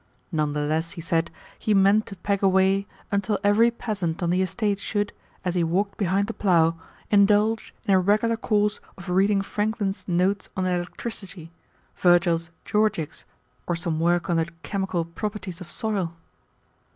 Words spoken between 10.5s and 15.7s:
on Electricity, Virgil's Georgics, or some work on the chemical properties of